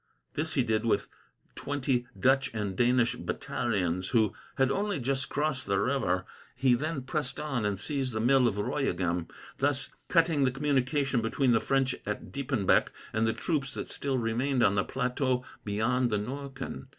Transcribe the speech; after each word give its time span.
This 0.33 0.53
he 0.55 0.63
did, 0.63 0.83
with 0.83 1.09
twenty 1.53 2.07
Dutch 2.19 2.51
and 2.55 2.75
Danish 2.75 3.13
battalions, 3.17 4.07
who 4.07 4.33
had 4.55 4.71
only 4.71 4.97
just 4.99 5.29
crossed 5.29 5.67
the 5.67 5.77
river. 5.79 6.25
He 6.55 6.73
then 6.73 7.03
pressed 7.03 7.39
on 7.39 7.65
and 7.65 7.79
seized 7.79 8.11
the 8.11 8.19
mill 8.19 8.47
of 8.47 8.57
Royegham, 8.57 9.27
thus 9.59 9.91
cutting 10.07 10.43
the 10.43 10.49
communication 10.49 11.21
between 11.21 11.51
the 11.51 11.59
French 11.61 11.93
at 12.03 12.31
Diepenbeck 12.31 12.87
and 13.13 13.27
the 13.27 13.33
troops 13.33 13.75
that 13.75 13.91
still 13.91 14.17
remained 14.17 14.63
on 14.63 14.73
the 14.73 14.83
plateau 14.83 15.45
beyond 15.63 16.09
the 16.09 16.17
Norken. 16.17 16.87